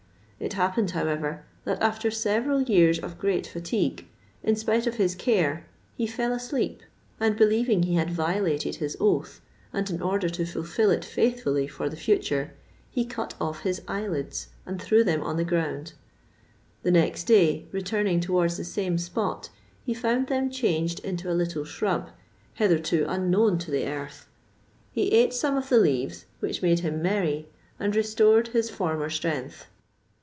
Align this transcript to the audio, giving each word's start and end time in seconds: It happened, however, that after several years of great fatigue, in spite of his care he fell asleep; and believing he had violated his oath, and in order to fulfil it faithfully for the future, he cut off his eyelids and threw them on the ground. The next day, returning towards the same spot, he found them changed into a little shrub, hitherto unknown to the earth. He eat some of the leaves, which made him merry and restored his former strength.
It 0.43 0.53
happened, 0.53 0.89
however, 0.89 1.45
that 1.65 1.79
after 1.83 2.09
several 2.09 2.63
years 2.63 2.97
of 2.97 3.19
great 3.19 3.45
fatigue, 3.45 4.07
in 4.41 4.55
spite 4.55 4.87
of 4.87 4.95
his 4.95 5.13
care 5.13 5.67
he 5.95 6.07
fell 6.07 6.33
asleep; 6.33 6.81
and 7.19 7.37
believing 7.37 7.83
he 7.83 7.93
had 7.93 8.09
violated 8.09 8.77
his 8.77 8.97
oath, 8.99 9.41
and 9.71 9.87
in 9.91 10.01
order 10.01 10.29
to 10.29 10.47
fulfil 10.47 10.89
it 10.89 11.05
faithfully 11.05 11.67
for 11.67 11.89
the 11.89 11.95
future, 11.95 12.55
he 12.89 13.05
cut 13.05 13.35
off 13.39 13.61
his 13.61 13.83
eyelids 13.87 14.47
and 14.65 14.81
threw 14.81 15.03
them 15.03 15.21
on 15.21 15.37
the 15.37 15.43
ground. 15.43 15.93
The 16.81 16.89
next 16.89 17.25
day, 17.25 17.67
returning 17.71 18.19
towards 18.19 18.57
the 18.57 18.63
same 18.63 18.97
spot, 18.97 19.51
he 19.85 19.93
found 19.93 20.25
them 20.25 20.49
changed 20.49 21.01
into 21.01 21.31
a 21.31 21.37
little 21.37 21.65
shrub, 21.65 22.09
hitherto 22.55 23.05
unknown 23.07 23.59
to 23.59 23.69
the 23.69 23.85
earth. 23.85 24.25
He 24.91 25.03
eat 25.23 25.35
some 25.35 25.55
of 25.55 25.69
the 25.69 25.77
leaves, 25.77 26.25
which 26.39 26.63
made 26.63 26.79
him 26.79 26.99
merry 26.99 27.47
and 27.79 27.95
restored 27.95 28.47
his 28.47 28.71
former 28.71 29.11
strength. 29.11 29.67